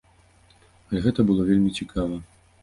[0.87, 2.19] Але гэта было вельмі цікава.